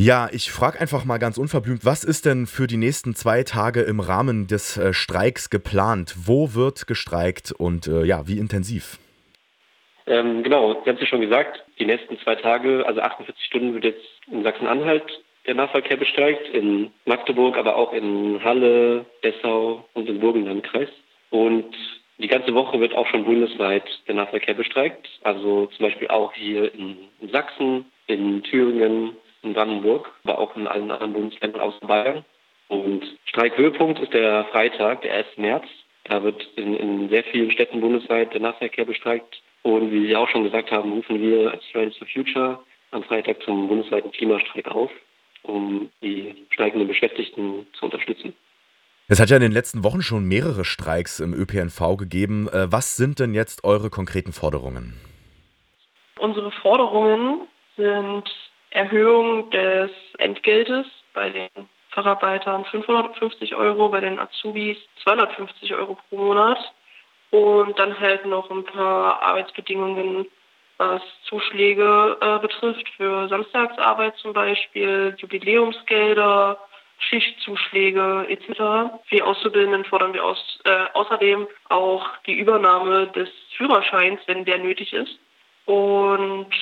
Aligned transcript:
Ja, 0.00 0.28
ich 0.30 0.52
frage 0.52 0.80
einfach 0.80 1.04
mal 1.04 1.18
ganz 1.18 1.38
unverblümt, 1.38 1.84
was 1.84 2.04
ist 2.04 2.24
denn 2.24 2.46
für 2.46 2.68
die 2.68 2.76
nächsten 2.76 3.16
zwei 3.16 3.42
Tage 3.42 3.80
im 3.80 3.98
Rahmen 3.98 4.46
des 4.46 4.76
äh, 4.76 4.92
Streiks 4.92 5.50
geplant? 5.50 6.14
Wo 6.24 6.54
wird 6.54 6.86
gestreikt 6.86 7.50
und 7.50 7.88
äh, 7.88 8.04
ja, 8.04 8.28
wie 8.28 8.38
intensiv? 8.38 8.98
Ähm, 10.06 10.44
genau, 10.44 10.74
Sie 10.74 10.88
haben 10.88 10.94
es 10.94 11.00
ja 11.00 11.06
schon 11.08 11.20
gesagt, 11.20 11.64
die 11.80 11.84
nächsten 11.84 12.16
zwei 12.20 12.36
Tage, 12.36 12.86
also 12.86 13.00
48 13.00 13.44
Stunden 13.44 13.74
wird 13.74 13.82
jetzt 13.82 14.06
in 14.30 14.44
Sachsen-Anhalt 14.44 15.02
der 15.48 15.56
Nahverkehr 15.56 15.96
bestreikt, 15.96 16.48
in 16.54 16.92
Magdeburg, 17.04 17.56
aber 17.56 17.74
auch 17.74 17.92
in 17.92 18.38
Halle, 18.44 19.04
Dessau 19.24 19.84
und 19.94 20.08
im 20.08 20.20
Burgenlandkreis. 20.20 20.90
Und 21.30 21.74
die 22.18 22.28
ganze 22.28 22.54
Woche 22.54 22.78
wird 22.78 22.94
auch 22.94 23.08
schon 23.08 23.24
bundesweit 23.24 23.82
der 24.06 24.14
Nahverkehr 24.14 24.54
bestreikt, 24.54 25.08
also 25.24 25.66
zum 25.66 25.86
Beispiel 25.86 26.06
auch 26.06 26.32
hier 26.34 26.72
in 26.72 26.98
Sachsen, 27.32 27.86
in 28.06 28.44
Thüringen, 28.44 29.16
in 29.42 29.54
Brandenburg, 29.54 30.10
aber 30.24 30.38
auch 30.38 30.56
in 30.56 30.66
allen 30.66 30.90
anderen 30.90 31.12
Bundesländern 31.12 31.60
außer 31.60 31.86
Bayern. 31.86 32.24
Und 32.68 33.02
Streikhöhepunkt 33.24 33.98
ist 34.00 34.12
der 34.12 34.44
Freitag, 34.46 35.02
der 35.02 35.14
1. 35.14 35.26
März. 35.36 35.64
Da 36.04 36.22
wird 36.22 36.46
in, 36.56 36.74
in 36.74 37.08
sehr 37.08 37.24
vielen 37.24 37.50
Städten 37.50 37.80
bundesweit 37.80 38.32
der 38.32 38.40
Nahverkehr 38.40 38.84
bestreikt. 38.84 39.42
Und 39.62 39.90
wie 39.90 40.06
Sie 40.06 40.16
auch 40.16 40.28
schon 40.28 40.44
gesagt 40.44 40.70
haben, 40.70 40.92
rufen 40.92 41.20
wir 41.20 41.50
als 41.50 41.64
Fridays 41.72 41.96
for 41.96 42.06
Future 42.06 42.58
am 42.90 43.02
Freitag 43.02 43.42
zum 43.42 43.68
bundesweiten 43.68 44.10
Klimastreik 44.12 44.68
auf, 44.68 44.90
um 45.42 45.90
die 46.02 46.46
steigenden 46.50 46.88
Beschäftigten 46.88 47.66
zu 47.78 47.84
unterstützen. 47.86 48.34
Es 49.08 49.20
hat 49.20 49.30
ja 49.30 49.36
in 49.36 49.42
den 49.42 49.52
letzten 49.52 49.84
Wochen 49.84 50.02
schon 50.02 50.24
mehrere 50.24 50.64
Streiks 50.64 51.20
im 51.20 51.32
ÖPNV 51.32 51.96
gegeben. 51.96 52.48
Äh, 52.48 52.70
was 52.70 52.96
sind 52.96 53.20
denn 53.20 53.32
jetzt 53.32 53.64
eure 53.64 53.88
konkreten 53.88 54.32
Forderungen? 54.32 55.00
Unsere 56.18 56.50
Forderungen 56.50 57.48
sind 57.76 58.24
Erhöhung 58.78 59.50
des 59.50 59.90
Entgeltes 60.18 60.86
bei 61.12 61.30
den 61.30 61.48
Facharbeitern 61.90 62.64
550 62.66 63.56
Euro, 63.56 63.88
bei 63.88 63.98
den 63.98 64.20
Azubis 64.20 64.76
250 65.02 65.74
Euro 65.74 65.98
pro 66.08 66.16
Monat 66.16 66.58
und 67.30 67.76
dann 67.76 67.98
halt 67.98 68.24
noch 68.24 68.48
ein 68.52 68.64
paar 68.64 69.20
Arbeitsbedingungen, 69.20 70.26
was 70.76 71.02
Zuschläge 71.24 72.18
äh, 72.20 72.38
betrifft 72.38 72.88
für 72.96 73.28
Samstagsarbeit 73.28 74.16
zum 74.18 74.32
Beispiel, 74.32 75.16
Jubiläumsgelder, 75.18 76.56
Schichtzuschläge 77.00 78.26
etc. 78.28 78.46
Für 79.08 79.14
die 79.16 79.22
Auszubildenden 79.22 79.86
fordern 79.86 80.14
wir 80.14 80.24
aus, 80.24 80.60
äh, 80.64 80.84
außerdem 80.94 81.48
auch 81.68 82.06
die 82.28 82.38
Übernahme 82.38 83.08
des 83.08 83.28
Führerscheins, 83.56 84.20
wenn 84.26 84.44
der 84.44 84.58
nötig 84.58 84.92
ist. 84.92 85.18
Und 85.64 86.54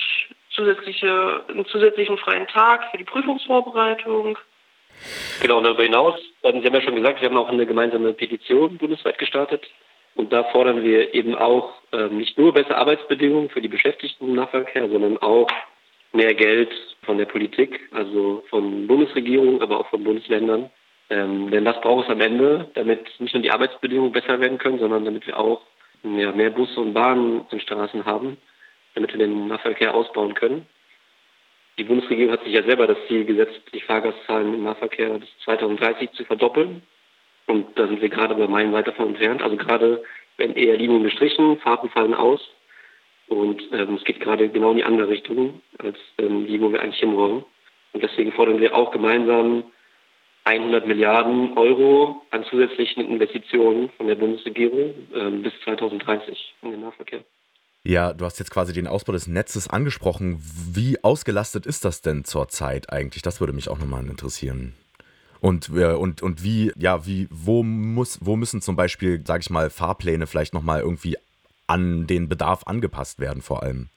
zusätzliche, 0.57 1.43
einen 1.47 1.65
zusätzlichen 1.67 2.17
freien 2.17 2.47
Tag 2.47 2.89
für 2.91 2.97
die 2.97 3.03
Prüfungsvorbereitung. 3.03 4.37
Genau, 5.41 5.61
darüber 5.61 5.83
hinaus, 5.83 6.15
Sie 6.41 6.47
haben 6.47 6.63
ja 6.63 6.81
schon 6.81 6.95
gesagt, 6.95 7.21
wir 7.21 7.29
haben 7.29 7.37
auch 7.37 7.49
eine 7.49 7.67
gemeinsame 7.67 8.13
Petition 8.13 8.77
bundesweit 8.77 9.19
gestartet. 9.19 9.65
Und 10.15 10.33
da 10.33 10.43
fordern 10.45 10.83
wir 10.83 11.13
eben 11.13 11.35
auch 11.35 11.73
äh, 11.91 12.07
nicht 12.07 12.39
nur 12.39 12.51
bessere 12.51 12.77
Arbeitsbedingungen 12.77 13.49
für 13.49 13.61
die 13.61 13.67
Beschäftigten 13.67 14.29
im 14.29 14.33
Nahverkehr, 14.33 14.89
sondern 14.89 15.19
auch 15.19 15.47
mehr 16.11 16.33
Geld 16.33 16.71
von 17.03 17.19
der 17.19 17.25
Politik, 17.25 17.79
also 17.91 18.43
von 18.49 18.87
Bundesregierung, 18.87 19.61
aber 19.61 19.79
auch 19.79 19.87
von 19.89 20.03
Bundesländern. 20.03 20.71
Ähm, 21.11 21.51
denn 21.51 21.65
das 21.65 21.79
braucht 21.81 22.05
es 22.05 22.11
am 22.11 22.21
Ende, 22.21 22.71
damit 22.73 23.07
nicht 23.19 23.35
nur 23.35 23.43
die 23.43 23.51
Arbeitsbedingungen 23.51 24.11
besser 24.11 24.39
werden 24.39 24.57
können, 24.57 24.79
sondern 24.79 25.05
damit 25.05 25.27
wir 25.27 25.39
auch 25.39 25.61
mehr, 26.01 26.31
mehr 26.31 26.49
Busse 26.49 26.79
und 26.79 26.93
Bahnen 26.93 27.41
auf 27.41 27.49
den 27.49 27.59
Straßen 27.59 28.05
haben 28.05 28.37
damit 28.97 29.13
wir 29.13 29.19
den 29.19 29.47
Nahverkehr 29.47 29.93
ausbauen 29.93 30.33
können. 30.33 30.65
Die 31.77 31.83
Bundesregierung 31.83 32.33
hat 32.33 32.43
sich 32.43 32.53
ja 32.53 32.63
selber 32.63 32.87
das 32.87 32.97
Ziel 33.07 33.25
gesetzt, 33.25 33.61
die 33.71 33.81
Fahrgastzahlen 33.81 34.55
im 34.55 34.63
Nahverkehr 34.63 35.19
bis 35.19 35.29
2030 35.45 36.11
zu 36.13 36.25
verdoppeln. 36.25 36.81
Und 37.45 37.77
da 37.77 37.87
sind 37.87 38.01
wir 38.01 38.09
gerade 38.09 38.33
bei 38.33 38.47
Main 38.47 38.73
weit 38.73 38.87
davon 38.87 39.09
entfernt. 39.09 39.43
Also 39.43 39.55
gerade 39.55 40.03
werden 40.37 40.55
eher 40.55 40.77
Linien 40.77 41.03
gestrichen, 41.03 41.59
Fahrten 41.59 41.89
fallen 41.89 42.15
aus. 42.15 42.41
Und 43.27 43.61
ähm, 43.71 43.95
es 43.95 44.03
geht 44.03 44.19
gerade 44.19 44.49
genau 44.49 44.71
in 44.71 44.77
die 44.77 44.83
andere 44.83 45.09
Richtung, 45.09 45.61
als 45.77 45.97
ähm, 46.17 46.47
die, 46.47 46.59
wo 46.59 46.71
wir 46.71 46.81
eigentlich 46.81 46.99
hinwollen. 46.99 47.45
Und 47.93 48.03
deswegen 48.03 48.31
fordern 48.31 48.59
wir 48.59 48.75
auch 48.75 48.91
gemeinsam 48.91 49.63
100 50.45 50.87
Milliarden 50.87 51.55
Euro 51.55 52.23
an 52.31 52.43
zusätzlichen 52.45 53.05
Investitionen 53.05 53.89
von 53.97 54.07
der 54.07 54.15
Bundesregierung 54.15 54.95
ähm, 55.13 55.43
bis 55.43 55.53
2030 55.63 56.55
in 56.63 56.71
den 56.71 56.81
Nahverkehr. 56.81 57.23
Ja, 57.83 58.13
du 58.13 58.25
hast 58.25 58.39
jetzt 58.39 58.51
quasi 58.51 58.73
den 58.73 58.87
Ausbau 58.87 59.13
des 59.13 59.27
Netzes 59.27 59.69
angesprochen. 59.69 60.39
Wie 60.73 61.03
ausgelastet 61.03 61.65
ist 61.65 61.85
das 61.85 62.01
denn 62.01 62.25
zurzeit 62.25 62.91
eigentlich? 62.91 63.21
Das 63.21 63.39
würde 63.39 63.53
mich 63.53 63.69
auch 63.69 63.79
nochmal 63.79 64.05
interessieren. 64.05 64.73
Und, 65.39 65.69
äh, 65.69 65.93
und, 65.93 66.21
und 66.21 66.43
wie, 66.43 66.71
ja, 66.77 67.05
wie, 67.05 67.27
wo 67.29 67.63
muss, 67.63 68.19
wo 68.21 68.35
müssen 68.35 68.61
zum 68.61 68.75
Beispiel, 68.75 69.23
sage 69.25 69.41
ich 69.41 69.49
mal, 69.49 69.69
Fahrpläne 69.69 70.27
vielleicht 70.27 70.53
nochmal 70.53 70.81
irgendwie 70.81 71.15
an 71.67 72.07
den 72.07 72.27
Bedarf 72.27 72.63
angepasst 72.65 73.19
werden, 73.19 73.41
vor 73.41 73.63
allem? 73.63 73.89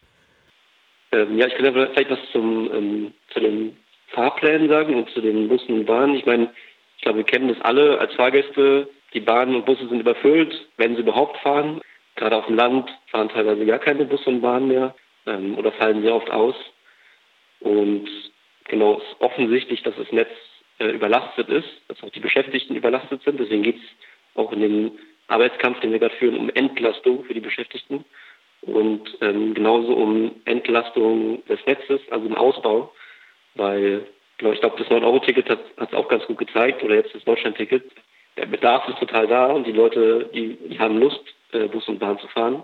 Ähm, 1.12 1.38
ja, 1.38 1.47
ich 1.47 1.54
kann 1.54 1.72
vielleicht 1.72 2.10
was 2.10 2.18
zum, 2.32 2.70
ähm, 2.72 3.14
zu 3.32 3.41
den 3.41 3.76
Fahrplänen 4.08 4.68
sagen 4.68 4.94
und 4.94 5.10
zu 5.10 5.20
den 5.20 5.48
Bussen 5.48 5.80
und 5.80 5.86
Bahnen. 5.86 6.14
Ich 6.14 6.26
meine, 6.26 6.52
ich 6.97 7.02
glaube, 7.02 7.18
wir 7.18 7.24
kennen 7.24 7.48
das 7.48 7.60
alle 7.62 7.98
als 7.98 8.14
Fahrgäste. 8.14 8.88
Die 9.14 9.20
Bahnen 9.20 9.54
und 9.56 9.66
Busse 9.66 9.88
sind 9.88 10.00
überfüllt, 10.00 10.54
wenn 10.76 10.94
sie 10.94 11.02
überhaupt 11.02 11.38
fahren. 11.38 11.80
Gerade 12.20 12.36
auf 12.36 12.44
dem 12.44 12.56
Land 12.56 12.91
fahren 13.06 13.31
teilweise 13.31 13.64
gar 13.64 13.78
keine 13.78 14.04
Busse 14.04 14.28
und 14.28 14.42
Bahnen 14.42 14.69
mehr 14.69 14.94
ähm, 15.25 15.56
oder 15.56 15.72
fallen 15.72 16.03
sehr 16.03 16.14
oft 16.14 16.31
aus. 16.31 16.54
Und 17.60 18.06
genau, 18.69 18.98
es 18.98 19.04
ist 19.04 19.20
offensichtlich, 19.20 19.82
dass 19.82 19.97
das 19.97 20.12
Netz 20.12 20.28
äh, 20.80 20.91
überlastet 20.91 21.48
ist, 21.48 21.69
dass 21.88 22.03
auch 22.03 22.10
die 22.10 22.20
Beschäftigten 22.20 22.76
überlastet 22.76 23.22
sind. 23.22 23.41
Deswegen 23.41 23.62
geht 23.62 23.76
es 23.76 23.82
auch 24.34 24.53
in 24.53 24.60
dem 24.60 24.98
Arbeitskampf, 25.28 25.80
den 25.80 25.92
wir 25.92 25.98
gerade 25.98 26.14
führen, 26.16 26.36
um 26.36 26.50
Entlastung 26.50 27.25
für 27.25 27.32
die 27.32 27.41
Beschäftigten 27.41 28.04
und 28.60 29.16
ähm, 29.22 29.54
genauso 29.54 29.94
um 29.94 30.42
Entlastung 30.44 31.42
des 31.47 31.64
Netzes, 31.64 32.03
also 32.10 32.26
im 32.26 32.36
Ausbau, 32.36 32.92
weil 33.54 34.06
genau, 34.36 34.53
ich 34.53 34.60
glaube, 34.60 34.76
das 34.76 34.88
9-Euro-Ticket 34.88 35.48
hat 35.48 35.60
es 35.78 35.94
auch 35.94 36.09
ganz 36.09 36.26
gut 36.26 36.36
gezeigt 36.36 36.82
oder 36.82 36.97
jetzt 36.97 37.14
das 37.14 37.25
Deutschland-Ticket. 37.25 37.91
Der 38.36 38.44
Bedarf 38.44 38.86
ist 38.88 38.98
total 38.98 39.26
da 39.26 39.47
und 39.47 39.66
die 39.66 39.72
Leute, 39.72 40.28
die, 40.34 40.59
die 40.69 40.78
haben 40.78 40.98
Lust, 40.98 41.25
äh, 41.52 41.68
Bus 41.68 41.88
und 41.88 41.98
Bahn 41.98 42.18
zu 42.18 42.28
fahren. 42.28 42.62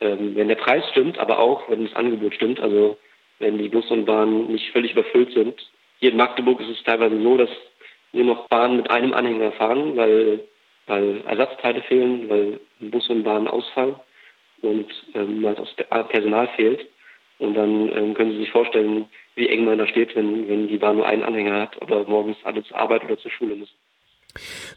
Ähm, 0.00 0.34
wenn 0.34 0.48
der 0.48 0.56
Preis 0.56 0.88
stimmt, 0.90 1.18
aber 1.18 1.38
auch 1.38 1.68
wenn 1.68 1.84
das 1.84 1.94
Angebot 1.94 2.34
stimmt, 2.34 2.60
also 2.60 2.98
wenn 3.38 3.58
die 3.58 3.68
Bus 3.68 3.90
und 3.90 4.04
Bahnen 4.04 4.50
nicht 4.50 4.70
völlig 4.70 4.92
überfüllt 4.92 5.32
sind. 5.32 5.54
Hier 5.98 6.10
in 6.10 6.16
Magdeburg 6.16 6.60
ist 6.60 6.70
es 6.70 6.82
teilweise 6.84 7.20
so, 7.22 7.36
dass 7.36 7.50
nur 8.12 8.24
noch 8.24 8.48
Bahnen 8.48 8.76
mit 8.78 8.90
einem 8.90 9.12
Anhänger 9.14 9.52
fahren, 9.52 9.96
weil, 9.96 10.40
weil 10.86 11.22
Ersatzteile 11.26 11.82
fehlen, 11.82 12.28
weil 12.28 12.60
Bus 12.80 13.08
und 13.08 13.22
Bahn 13.22 13.48
ausfallen 13.48 13.96
und 14.62 14.86
ähm, 15.14 15.42
das 15.42 16.08
Personal 16.08 16.48
fehlt. 16.56 16.86
Und 17.38 17.54
dann 17.54 17.90
ähm, 17.96 18.14
können 18.14 18.32
Sie 18.32 18.38
sich 18.38 18.50
vorstellen, 18.50 19.06
wie 19.34 19.48
eng 19.48 19.64
man 19.64 19.78
da 19.78 19.86
steht, 19.86 20.14
wenn, 20.14 20.48
wenn 20.48 20.68
die 20.68 20.78
Bahn 20.78 20.96
nur 20.96 21.06
einen 21.06 21.24
Anhänger 21.24 21.62
hat 21.62 21.82
oder 21.82 22.04
morgens 22.04 22.36
alle 22.44 22.62
zur 22.62 22.76
Arbeit 22.76 23.04
oder 23.04 23.18
zur 23.18 23.30
Schule 23.30 23.56
müssen. 23.56 23.74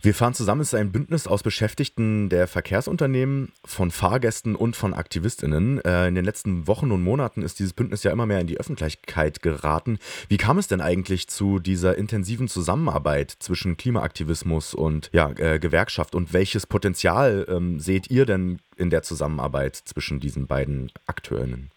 Wir 0.01 0.13
fahren 0.13 0.33
zusammen 0.33 0.61
es 0.61 0.73
ist 0.73 0.79
ein 0.79 0.91
Bündnis 0.91 1.27
aus 1.27 1.43
Beschäftigten 1.43 2.29
der 2.29 2.47
Verkehrsunternehmen, 2.47 3.53
von 3.63 3.91
Fahrgästen 3.91 4.55
und 4.55 4.75
von 4.75 4.93
AktivistInnen. 4.93 5.79
Äh, 5.83 6.07
in 6.07 6.15
den 6.15 6.25
letzten 6.25 6.67
Wochen 6.67 6.91
und 6.91 7.03
Monaten 7.03 7.41
ist 7.41 7.59
dieses 7.59 7.73
Bündnis 7.73 8.03
ja 8.03 8.11
immer 8.11 8.25
mehr 8.25 8.41
in 8.41 8.47
die 8.47 8.59
Öffentlichkeit 8.59 9.41
geraten. 9.41 9.99
Wie 10.27 10.37
kam 10.37 10.57
es 10.57 10.67
denn 10.67 10.81
eigentlich 10.81 11.27
zu 11.27 11.59
dieser 11.59 11.97
intensiven 11.97 12.47
Zusammenarbeit 12.47 13.31
zwischen 13.31 13.77
Klimaaktivismus 13.77 14.73
und 14.73 15.09
ja, 15.13 15.31
äh, 15.37 15.59
Gewerkschaft 15.59 16.15
und 16.15 16.33
welches 16.33 16.67
Potenzial 16.67 17.45
ähm, 17.49 17.79
seht 17.79 18.11
ihr 18.11 18.25
denn 18.25 18.59
in 18.75 18.89
der 18.89 19.03
Zusammenarbeit 19.03 19.75
zwischen 19.75 20.19
diesen 20.19 20.47
beiden 20.47 20.91
Akteurinnen? 21.07 21.71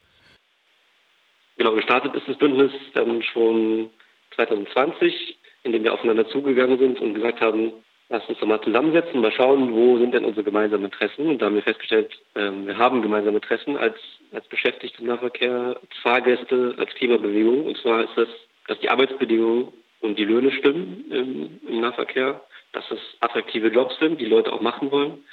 Genau, 1.57 1.75
gestartet 1.75 2.15
ist 2.15 2.29
das 2.29 2.39
Bündnis 2.39 2.73
ähm, 2.95 3.23
schon 3.23 3.91
2020 4.35 5.37
indem 5.69 5.85
wir 5.85 5.95
aufeinander 5.95 6.29
zugegangen 6.29 6.79
sind 6.79 7.01
und 7.01 7.15
gesagt 7.15 7.41
haben, 7.41 7.73
lass 8.09 8.27
uns 8.29 8.39
doch 8.39 8.47
mal 8.47 8.61
zusammensetzen, 8.63 9.21
mal 9.21 9.33
schauen, 9.33 9.73
wo 9.73 9.99
sind 9.99 10.15
denn 10.15 10.25
unsere 10.25 10.45
gemeinsamen 10.45 10.87
Interessen. 10.87 11.29
Und 11.29 11.41
da 11.41 11.47
haben 11.47 11.55
wir 11.55 11.63
festgestellt, 11.63 12.11
ähm, 12.35 12.67
wir 12.67 12.79
haben 12.79 13.03
gemeinsame 13.03 13.37
Interessen 13.37 13.77
als, 13.77 13.97
als 14.33 14.47
Beschäftigte 14.49 15.01
im 15.03 15.09
Nahverkehr, 15.09 15.79
als 15.81 15.99
Fahrgäste, 16.03 16.75
als 16.79 16.95
Klimabewegung. 16.95 17.67
Und 17.67 17.77
zwar 17.79 18.05
ist 18.05 18.17
das, 18.17 18.29
dass 18.67 18.81
die 18.81 18.91
Arbeitsbedingungen 18.91 19.69
und 20.01 20.19
die 20.19 20.25
Löhne 20.25 20.51
stimmen 20.53 21.05
im, 21.11 21.69
im 21.69 21.81
Nahverkehr, 21.81 22.41
dass 22.73 22.91
es 22.91 23.01
attraktive 23.21 23.69
Jobs 23.69 23.99
sind, 23.99 24.21
die 24.21 24.27
Leute 24.27 24.53
auch 24.53 24.61
machen 24.61 24.91
wollen 24.91 25.25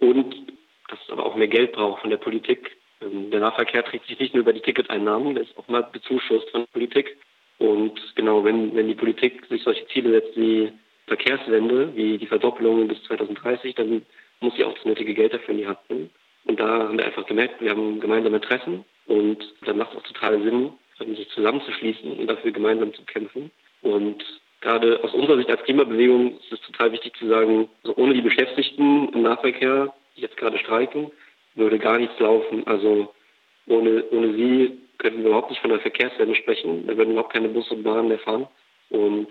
und 0.00 0.34
dass 0.88 0.98
es 1.04 1.10
aber 1.10 1.26
auch 1.26 1.36
mehr 1.36 1.48
Geld 1.48 1.72
braucht 1.72 2.00
von 2.00 2.10
der 2.10 2.16
Politik. 2.16 2.76
Ähm, 3.00 3.30
der 3.30 3.40
Nahverkehr 3.40 3.84
trägt 3.84 4.06
sich 4.06 4.18
nicht 4.18 4.34
nur 4.34 4.42
über 4.42 4.52
die 4.52 4.60
Ticketeinnahmen, 4.60 5.34
der 5.34 5.44
ist 5.44 5.56
auch 5.56 5.68
mal 5.68 5.82
bezuschusst 5.82 6.50
von 6.50 6.62
der 6.62 6.72
Politik. 6.72 7.16
Und 7.58 8.00
genau, 8.14 8.44
wenn, 8.44 8.74
wenn 8.74 8.88
die 8.88 8.94
Politik 8.94 9.44
sich 9.46 9.62
solche 9.62 9.86
Ziele 9.88 10.10
setzt 10.10 10.36
wie 10.36 10.72
Verkehrswende, 11.06 11.94
wie 11.96 12.18
die 12.18 12.26
Verdoppelung 12.26 12.86
bis 12.86 13.02
2030, 13.04 13.74
dann 13.74 14.02
muss 14.40 14.54
sie 14.54 14.64
auch 14.64 14.74
das 14.74 14.84
nötige 14.84 15.14
Geld 15.14 15.34
dafür 15.34 15.50
in 15.50 15.58
die 15.58 15.66
Hand 15.66 15.78
nehmen. 15.88 16.10
Und 16.44 16.60
da 16.60 16.66
haben 16.66 16.98
wir 16.98 17.04
einfach 17.04 17.26
gemerkt, 17.26 17.60
wir 17.60 17.70
haben 17.70 18.00
gemeinsame 18.00 18.36
Interessen 18.36 18.84
und 19.06 19.38
dann 19.64 19.78
macht 19.78 19.92
es 19.92 19.98
auch 19.98 20.02
total 20.04 20.42
Sinn, 20.42 20.70
sich 21.14 21.28
zusammenzuschließen 21.30 22.18
und 22.18 22.26
dafür 22.26 22.52
gemeinsam 22.52 22.94
zu 22.94 23.02
kämpfen. 23.04 23.50
Und 23.82 24.24
gerade 24.60 25.02
aus 25.02 25.14
unserer 25.14 25.36
Sicht 25.36 25.50
als 25.50 25.62
Klimabewegung 25.62 26.38
ist 26.38 26.52
es 26.52 26.60
total 26.62 26.92
wichtig 26.92 27.16
zu 27.16 27.28
sagen, 27.28 27.68
also 27.82 27.96
ohne 27.96 28.14
die 28.14 28.20
Beschäftigten 28.20 29.08
im 29.12 29.22
Nahverkehr, 29.22 29.94
die 30.16 30.22
jetzt 30.22 30.36
gerade 30.36 30.58
streiken, 30.58 31.10
würde 31.54 31.78
gar 31.78 31.98
nichts 31.98 32.18
laufen. 32.18 32.66
Also 32.66 33.12
ohne, 33.66 34.04
ohne 34.10 34.34
sie 34.34 34.78
könnten 34.98 35.20
wir 35.20 35.28
überhaupt 35.28 35.50
nicht 35.50 35.60
von 35.60 35.70
der 35.70 35.80
Verkehrswende 35.80 36.34
sprechen. 36.34 36.86
Da 36.86 36.96
würden 36.96 37.12
überhaupt 37.12 37.32
keine 37.32 37.48
Busse 37.48 37.74
und 37.74 37.82
Bahnen 37.82 38.08
mehr 38.08 38.18
fahren. 38.18 38.46
Und 38.90 39.28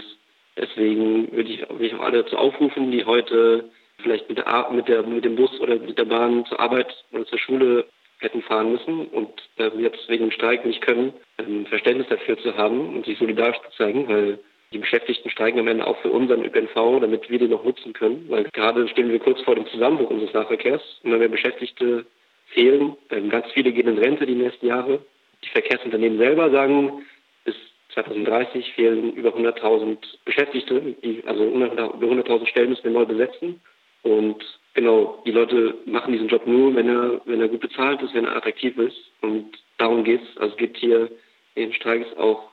deswegen 0.57 1.31
würde 1.31 1.49
ich, 1.49 1.69
würde 1.69 1.85
ich 1.85 1.95
auch 1.95 2.01
alle 2.01 2.23
dazu 2.23 2.37
aufrufen, 2.37 2.91
die 2.91 3.05
heute 3.05 3.69
vielleicht 4.01 4.29
mit, 4.29 4.37
der, 4.37 4.69
mit, 4.71 4.87
der, 4.87 5.03
mit 5.03 5.25
dem 5.25 5.35
Bus 5.35 5.59
oder 5.59 5.77
mit 5.77 5.97
der 5.97 6.05
Bahn 6.05 6.45
zur 6.45 6.59
Arbeit 6.59 6.93
oder 7.11 7.25
zur 7.25 7.39
Schule 7.39 7.85
hätten 8.19 8.41
fahren 8.41 8.71
müssen 8.71 9.07
und 9.07 9.29
äh, 9.57 9.69
jetzt 9.77 10.09
wegen 10.09 10.25
dem 10.25 10.31
Streik 10.31 10.65
nicht 10.65 10.81
können, 10.81 11.13
ähm, 11.37 11.65
Verständnis 11.67 12.07
dafür 12.07 12.37
zu 12.39 12.57
haben 12.57 12.95
und 12.95 13.05
sich 13.05 13.17
solidarisch 13.19 13.59
zu 13.69 13.77
zeigen, 13.77 14.07
weil 14.07 14.39
die 14.73 14.79
Beschäftigten 14.79 15.29
streiken 15.29 15.59
am 15.59 15.67
Ende 15.67 15.85
auch 15.85 15.97
für 16.01 16.09
unseren 16.09 16.43
ÖPNV, 16.43 16.99
damit 16.99 17.29
wir 17.29 17.39
den 17.39 17.51
noch 17.51 17.63
nutzen 17.63 17.93
können, 17.93 18.25
weil 18.27 18.45
gerade 18.45 18.87
stehen 18.89 19.09
wir 19.09 19.19
kurz 19.19 19.41
vor 19.41 19.55
dem 19.55 19.67
Zusammenbruch 19.67 20.09
unseres 20.09 20.33
Nahverkehrs. 20.33 20.81
Immer 21.03 21.17
mehr 21.17 21.29
Beschäftigte 21.29 22.05
fehlen. 22.47 22.97
Ähm, 23.11 23.29
ganz 23.29 23.51
viele 23.53 23.71
gehen 23.71 23.87
in 23.87 23.97
Rente 23.97 24.25
die 24.25 24.35
nächsten 24.35 24.67
Jahre. 24.67 24.99
Die 25.44 25.50
Verkehrsunternehmen 25.50 26.18
selber 26.18 26.50
sagen, 26.50 27.06
bis 27.45 27.56
2030 27.94 28.74
fehlen 28.74 29.13
über 29.13 29.30
100.000 29.30 29.98
Beschäftigte, 30.25 30.95
die, 31.04 31.24
also 31.25 31.45
über 31.45 31.68
100.000 31.68 32.48
Stellen 32.48 32.69
müssen 32.69 32.84
wir 32.84 32.92
neu 32.92 33.06
besetzen. 33.06 33.62
Und 34.04 34.44
genau, 34.74 35.22
die 35.25 35.31
Leute 35.31 35.75
machen 35.86 36.13
diesen 36.13 36.28
Job 36.28 36.45
nur, 36.48 36.75
wenn 36.75 36.89
er, 36.89 37.22
wenn 37.25 37.42
er 37.42 37.48
gut 37.48 37.62
bezahlt 37.62 38.01
ist, 38.01 38.13
wenn 38.13 38.25
er 38.25 38.36
attraktiv 38.36 38.78
ist. 38.78 38.98
Und 39.22 39.57
darum 39.78 40.04
geht 40.04 40.22
es. 40.22 40.38
Also 40.38 40.54
es 40.54 40.57
geht 40.57 40.78
hier 40.78 41.10
in 41.56 41.74
Streiks 41.74 42.16
auch 42.18 42.51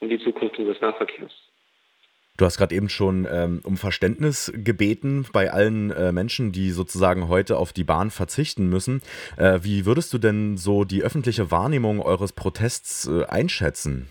um 0.00 0.08
die 0.08 0.18
Zukunft 0.18 0.58
unseres 0.58 0.80
Nahverkehrs. 0.80 1.32
Du 2.38 2.46
hast 2.46 2.56
gerade 2.56 2.74
eben 2.74 2.88
schon 2.88 3.26
ähm, 3.30 3.60
um 3.62 3.76
Verständnis 3.76 4.50
gebeten 4.56 5.26
bei 5.34 5.50
allen 5.50 5.90
äh, 5.90 6.12
Menschen, 6.12 6.50
die 6.50 6.70
sozusagen 6.70 7.28
heute 7.28 7.58
auf 7.58 7.74
die 7.74 7.84
Bahn 7.84 8.10
verzichten 8.10 8.70
müssen. 8.70 9.02
Äh, 9.36 9.58
wie 9.62 9.84
würdest 9.84 10.14
du 10.14 10.18
denn 10.18 10.56
so 10.56 10.84
die 10.84 11.02
öffentliche 11.02 11.50
Wahrnehmung 11.50 12.00
eures 12.00 12.32
Protests 12.32 13.06
äh, 13.06 13.26
einschätzen? 13.26 14.08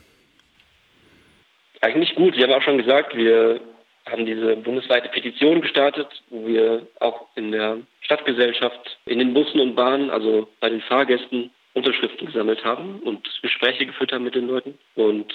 Eigentlich 1.81 2.13
gut. 2.13 2.37
Wir 2.37 2.43
haben 2.43 2.53
auch 2.53 2.61
schon 2.61 2.77
gesagt, 2.77 3.15
wir 3.15 3.59
haben 4.05 4.27
diese 4.27 4.55
bundesweite 4.57 5.09
Petition 5.09 5.61
gestartet, 5.61 6.07
wo 6.29 6.45
wir 6.45 6.85
auch 6.99 7.25
in 7.35 7.51
der 7.51 7.77
Stadtgesellschaft, 8.01 8.99
in 9.05 9.17
den 9.17 9.33
Bussen 9.33 9.59
und 9.59 9.75
Bahnen, 9.75 10.11
also 10.11 10.47
bei 10.59 10.69
den 10.69 10.81
Fahrgästen, 10.81 11.49
Unterschriften 11.73 12.27
gesammelt 12.27 12.63
haben 12.63 12.99
und 12.99 13.27
Gespräche 13.41 13.85
geführt 13.87 14.11
haben 14.11 14.25
mit 14.25 14.35
den 14.35 14.47
Leuten. 14.47 14.77
Und 14.93 15.33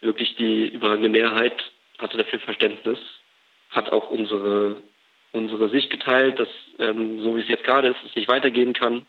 wirklich 0.00 0.36
die 0.36 0.68
überwiegende 0.68 1.08
Mehrheit 1.08 1.54
hatte 1.98 2.16
dafür 2.16 2.40
Verständnis, 2.40 2.98
hat 3.70 3.90
auch 3.90 4.10
unsere, 4.10 4.82
unsere 5.32 5.68
Sicht 5.68 5.90
geteilt, 5.90 6.38
dass 6.38 6.48
ähm, 6.78 7.20
so 7.22 7.36
wie 7.36 7.40
es 7.40 7.48
jetzt 7.48 7.64
gerade 7.64 7.88
ist, 7.88 7.98
es 8.06 8.16
nicht 8.16 8.28
weitergehen 8.28 8.72
kann 8.72 9.06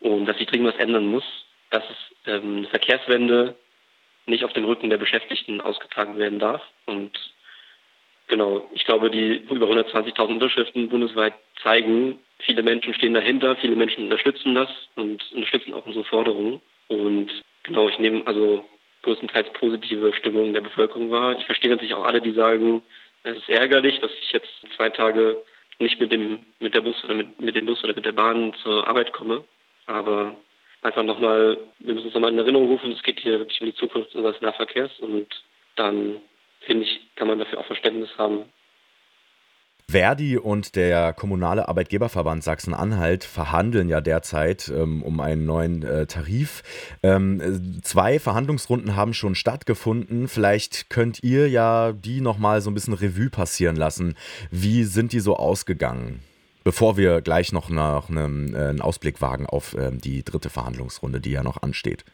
und 0.00 0.26
dass 0.26 0.38
sich 0.38 0.46
dringend 0.46 0.74
was 0.74 0.80
ändern 0.80 1.06
muss, 1.06 1.24
dass 1.70 1.84
es 1.88 2.30
ähm, 2.32 2.58
eine 2.58 2.68
Verkehrswende 2.68 3.56
nicht 4.26 4.44
auf 4.44 4.52
dem 4.52 4.64
Rücken 4.64 4.90
der 4.90 4.98
Beschäftigten 4.98 5.60
ausgetragen 5.60 6.18
werden 6.18 6.38
darf. 6.38 6.62
Und 6.86 7.12
genau, 8.28 8.68
ich 8.72 8.84
glaube, 8.84 9.10
die 9.10 9.36
über 9.50 9.66
120.000 9.66 10.28
Unterschriften 10.28 10.88
bundesweit 10.88 11.34
zeigen, 11.62 12.18
viele 12.38 12.62
Menschen 12.62 12.94
stehen 12.94 13.14
dahinter, 13.14 13.56
viele 13.56 13.76
Menschen 13.76 14.04
unterstützen 14.04 14.54
das 14.54 14.68
und 14.96 15.22
unterstützen 15.32 15.74
auch 15.74 15.86
unsere 15.86 16.04
Forderungen. 16.04 16.60
Und 16.88 17.30
genau, 17.62 17.88
ich 17.88 17.98
nehme 17.98 18.26
also 18.26 18.64
größtenteils 19.02 19.52
positive 19.54 20.12
Stimmung 20.14 20.52
der 20.52 20.60
Bevölkerung 20.60 21.10
war. 21.10 21.38
Ich 21.38 21.44
verstehe 21.44 21.70
natürlich 21.70 21.94
auch 21.94 22.04
alle, 22.04 22.20
die 22.20 22.32
sagen, 22.32 22.82
es 23.24 23.36
ist 23.36 23.48
ärgerlich, 23.48 24.00
dass 24.00 24.10
ich 24.20 24.32
jetzt 24.32 24.50
zwei 24.76 24.90
Tage 24.90 25.42
nicht 25.78 26.00
mit 26.00 26.12
dem 26.12 26.40
mit 26.60 26.74
der 26.74 26.80
Bus 26.80 27.02
oder 27.04 27.14
mit, 27.14 27.40
mit 27.40 27.56
dem 27.56 27.66
Bus 27.66 27.82
oder 27.82 27.94
mit 27.94 28.04
der 28.04 28.12
Bahn 28.12 28.54
zur 28.62 28.86
Arbeit 28.86 29.12
komme. 29.12 29.44
Aber 29.86 30.36
einfach 30.82 31.02
nochmal, 31.02 31.58
wir 31.78 31.94
müssen 31.94 32.06
uns 32.06 32.14
nochmal 32.14 32.32
in 32.32 32.38
Erinnerung 32.38 32.68
rufen, 32.68 32.92
es 32.92 33.02
geht 33.02 33.20
hier 33.20 33.38
wirklich 33.38 33.60
um 33.60 33.66
die 33.66 33.74
Zukunft 33.74 34.14
unseres 34.14 34.40
Nahverkehrs 34.40 34.98
und 35.00 35.26
dann 35.76 36.20
finde 36.60 36.84
ich, 36.84 37.00
kann 37.16 37.28
man 37.28 37.38
dafür 37.38 37.60
auch 37.60 37.66
Verständnis 37.66 38.10
haben, 38.18 38.44
Verdi 39.92 40.38
und 40.38 40.74
der 40.74 41.12
kommunale 41.12 41.68
Arbeitgeberverband 41.68 42.42
Sachsen-Anhalt 42.42 43.24
verhandeln 43.24 43.90
ja 43.90 44.00
derzeit 44.00 44.68
ähm, 44.74 45.02
um 45.02 45.20
einen 45.20 45.44
neuen 45.44 45.82
äh, 45.82 46.06
Tarif. 46.06 46.62
Ähm, 47.02 47.80
zwei 47.82 48.18
Verhandlungsrunden 48.18 48.96
haben 48.96 49.12
schon 49.12 49.34
stattgefunden. 49.34 50.28
Vielleicht 50.28 50.88
könnt 50.88 51.22
ihr 51.22 51.48
ja 51.48 51.92
die 51.92 52.22
nochmal 52.22 52.62
so 52.62 52.70
ein 52.70 52.74
bisschen 52.74 52.94
Revue 52.94 53.28
passieren 53.28 53.76
lassen. 53.76 54.16
Wie 54.50 54.84
sind 54.84 55.12
die 55.12 55.20
so 55.20 55.36
ausgegangen? 55.36 56.22
Bevor 56.64 56.96
wir 56.96 57.20
gleich 57.20 57.52
noch 57.52 57.68
nach 57.68 58.08
einem, 58.08 58.54
äh, 58.54 58.68
einen 58.68 58.80
Ausblick 58.80 59.20
wagen 59.20 59.44
auf 59.44 59.74
äh, 59.74 59.90
die 59.92 60.24
dritte 60.24 60.48
Verhandlungsrunde, 60.48 61.20
die 61.20 61.32
ja 61.32 61.42
noch 61.42 61.62
ansteht. 61.62 62.06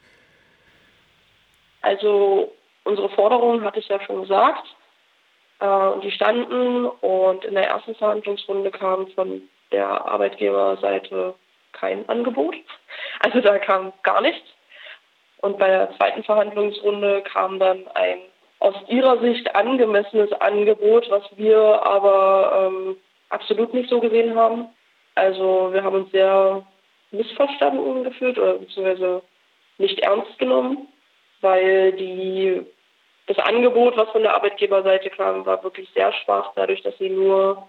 Also 1.82 2.52
unsere 2.82 3.08
Forderung 3.10 3.62
hatte 3.62 3.78
ich 3.78 3.86
ja 3.86 4.00
schon 4.04 4.22
gesagt. 4.22 4.66
Äh, 5.60 6.00
die 6.02 6.10
standen 6.10 6.86
und 6.86 7.44
in 7.44 7.54
der 7.54 7.68
ersten 7.68 7.94
Verhandlungsrunde 7.94 8.70
kam 8.70 9.08
von 9.08 9.42
der 9.72 9.88
Arbeitgeberseite 9.88 11.34
kein 11.72 12.08
Angebot. 12.08 12.54
Also 13.20 13.40
da 13.40 13.58
kam 13.58 13.92
gar 14.04 14.20
nichts. 14.20 14.48
Und 15.40 15.58
bei 15.58 15.66
der 15.66 15.90
zweiten 15.96 16.22
Verhandlungsrunde 16.22 17.22
kam 17.22 17.58
dann 17.58 17.88
ein 17.94 18.18
aus 18.60 18.74
ihrer 18.88 19.18
Sicht 19.20 19.54
angemessenes 19.54 20.32
Angebot, 20.32 21.08
was 21.10 21.22
wir 21.36 21.58
aber 21.84 22.70
ähm, 22.72 22.96
absolut 23.28 23.74
nicht 23.74 23.88
so 23.88 24.00
gesehen 24.00 24.36
haben. 24.36 24.68
Also 25.14 25.72
wir 25.72 25.82
haben 25.82 25.96
uns 25.96 26.10
sehr 26.12 26.64
missverstanden 27.10 28.04
gefühlt 28.04 28.38
oder 28.38 28.54
beziehungsweise 28.54 29.22
nicht 29.78 30.00
ernst 30.00 30.38
genommen, 30.38 30.88
weil 31.40 31.92
die 31.92 32.64
das 33.28 33.38
Angebot, 33.38 33.96
was 33.96 34.08
von 34.10 34.22
der 34.22 34.34
Arbeitgeberseite 34.34 35.10
kam, 35.10 35.44
war 35.44 35.62
wirklich 35.62 35.88
sehr 35.94 36.12
schwach, 36.12 36.52
dadurch, 36.56 36.82
dass 36.82 36.96
sie 36.98 37.10
nur 37.10 37.68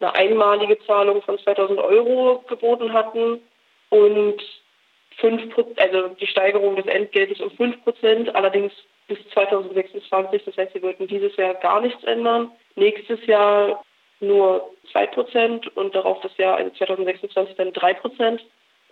eine 0.00 0.14
einmalige 0.14 0.78
Zahlung 0.86 1.20
von 1.22 1.38
2000 1.38 1.78
Euro 1.80 2.44
geboten 2.48 2.92
hatten 2.92 3.40
und 3.90 4.42
5, 5.18 5.54
also 5.76 6.08
die 6.08 6.26
Steigerung 6.26 6.76
des 6.76 6.86
Entgeltes 6.86 7.40
um 7.40 7.50
5 7.50 7.82
Prozent, 7.84 8.34
allerdings 8.34 8.72
bis 9.08 9.18
2026. 9.30 10.44
Das 10.44 10.56
heißt, 10.56 10.72
sie 10.72 10.82
wollten 10.82 11.06
dieses 11.06 11.36
Jahr 11.36 11.54
gar 11.54 11.80
nichts 11.80 12.02
ändern. 12.04 12.50
Nächstes 12.76 13.24
Jahr 13.26 13.84
nur 14.20 14.70
2 14.92 15.06
Prozent 15.08 15.76
und 15.76 15.94
darauf 15.94 16.20
das 16.20 16.36
Jahr, 16.36 16.56
also 16.56 16.70
2026 16.70 17.56
dann 17.56 17.72
3 17.72 17.94
Prozent. 17.94 18.44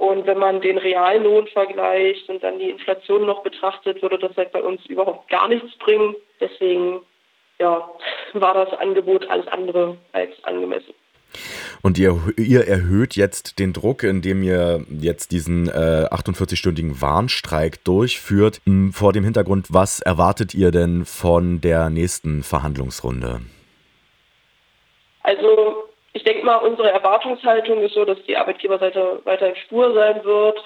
Und 0.02 0.26
wenn 0.26 0.38
man 0.38 0.60
den 0.60 0.78
Reallohn 0.78 1.46
vergleicht 1.46 2.28
und 2.28 2.42
dann 2.42 2.58
die 2.58 2.70
Inflation 2.70 3.24
noch 3.24 3.44
betrachtet, 3.44 4.02
würde 4.02 4.18
das 4.18 4.36
halt 4.36 4.50
bei 4.50 4.60
uns 4.60 4.84
überhaupt 4.86 5.30
gar 5.30 5.46
nichts 5.46 5.78
bringen. 5.78 6.16
Deswegen 6.40 7.02
ja, 7.60 7.88
war 8.32 8.52
das 8.52 8.76
Angebot 8.80 9.30
alles 9.30 9.46
andere 9.46 9.96
als 10.10 10.32
angemessen. 10.42 10.92
Und 11.82 11.98
ihr, 11.98 12.20
ihr, 12.36 12.66
erhöht 12.66 13.14
jetzt 13.14 13.60
den 13.60 13.72
Druck, 13.72 14.02
indem 14.02 14.42
ihr 14.42 14.84
jetzt 14.90 15.30
diesen 15.30 15.68
äh, 15.68 16.08
48-stündigen 16.10 17.00
Warnstreik 17.00 17.84
durchführt. 17.84 18.60
Hm, 18.66 18.92
vor 18.92 19.12
dem 19.12 19.22
Hintergrund, 19.22 19.68
was 19.70 20.00
erwartet 20.00 20.52
ihr 20.52 20.72
denn 20.72 21.04
von 21.04 21.60
der 21.60 21.90
nächsten 21.90 22.42
Verhandlungsrunde? 22.42 23.42
Also 25.22 25.81
ich 26.22 26.24
denke 26.24 26.46
mal, 26.46 26.58
unsere 26.58 26.88
Erwartungshaltung 26.88 27.82
ist 27.82 27.94
so, 27.94 28.04
dass 28.04 28.22
die 28.22 28.36
Arbeitgeberseite 28.36 29.22
weiterhin 29.24 29.56
stur 29.56 29.92
sein 29.92 30.24
wird 30.24 30.56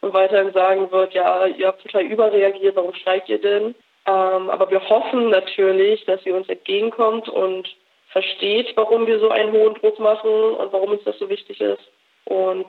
und 0.00 0.14
weiterhin 0.14 0.50
sagen 0.54 0.90
wird, 0.90 1.12
ja, 1.12 1.44
ihr 1.44 1.66
habt 1.66 1.82
total 1.82 2.04
überreagiert, 2.04 2.74
warum 2.74 2.94
streikt 2.94 3.28
ihr 3.28 3.38
denn? 3.38 3.74
Ähm, 4.06 4.48
aber 4.48 4.70
wir 4.70 4.88
hoffen 4.88 5.28
natürlich, 5.28 6.06
dass 6.06 6.22
sie 6.24 6.32
uns 6.32 6.48
entgegenkommt 6.48 7.28
und 7.28 7.68
versteht, 8.12 8.74
warum 8.76 9.06
wir 9.06 9.20
so 9.20 9.28
einen 9.28 9.52
hohen 9.52 9.74
Druck 9.74 9.98
machen 9.98 10.30
und 10.30 10.72
warum 10.72 10.92
uns 10.92 11.04
das 11.04 11.18
so 11.18 11.28
wichtig 11.28 11.60
ist 11.60 11.82
und 12.24 12.64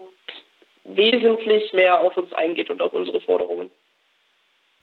wesentlich 0.83 1.71
mehr 1.71 2.01
auf 2.01 2.17
uns 2.17 2.33
eingeht 2.33 2.69
und 2.69 2.81
auf 2.81 2.91
unsere 2.91 3.21
Forderungen. 3.21 3.71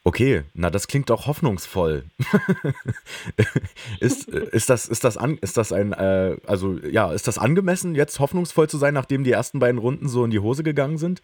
Okay, 0.07 0.45
na 0.55 0.71
das 0.71 0.87
klingt 0.87 1.11
doch 1.11 1.27
hoffnungsvoll. 1.27 2.05
ist, 4.01 4.29
ist, 4.29 4.71
das, 4.71 4.87
ist, 4.87 5.03
das 5.03 5.17
an, 5.17 5.37
ist 5.43 5.57
das 5.57 5.73
ein, 5.73 5.93
äh, 5.93 6.37
also 6.47 6.75
ja, 6.89 7.13
ist 7.13 7.27
das 7.27 7.39
angemessen, 7.39 7.97
jetzt 7.97 8.21
hoffnungsvoll 8.21 8.69
zu 8.69 8.77
sein, 8.77 8.95
nachdem 8.95 9.25
die 9.25 9.33
ersten 9.33 9.59
beiden 9.59 9.79
Runden 9.79 10.07
so 10.07 10.25
in 10.25 10.31
die 10.31 10.39
Hose 10.39 10.63
gegangen 10.63 10.97
sind? 10.97 11.23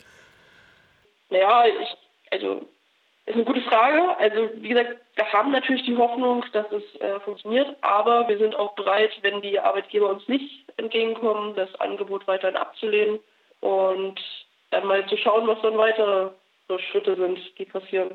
Naja, 1.31 1.67
ich, 1.67 1.97
also 2.33 2.67
ist 3.27 3.37
eine 3.37 3.45
gute 3.45 3.61
Frage. 3.61 4.19
Also 4.19 4.51
wie 4.57 4.71
gesagt, 4.71 4.97
wir 5.15 5.33
haben 5.33 5.53
natürlich 5.53 5.85
die 5.85 5.97
Hoffnung, 5.97 6.45
dass 6.53 6.67
es 6.73 7.01
äh, 7.01 7.21
funktioniert, 7.21 7.77
aber 7.83 8.27
wir 8.27 8.39
sind 8.39 8.57
auch 8.57 8.75
bereit, 8.75 9.13
wenn 9.21 9.41
die 9.43 9.61
Arbeitgeber 9.61 10.11
uns 10.11 10.27
nicht 10.27 10.65
entgegenkommen, 10.77 11.55
das 11.55 11.73
Angebot 11.77 12.27
weiterhin 12.27 12.57
abzulehnen 12.57 13.21
und 13.61 14.21
dann 14.71 14.89
mal 14.89 15.07
zu 15.07 15.17
schauen, 15.19 15.47
was 15.47 15.63
dann 15.63 15.79
weitere 15.79 16.31
so 16.67 16.79
Schritte 16.79 17.15
sind, 17.15 17.39
die 17.59 17.65
passieren. 17.65 18.11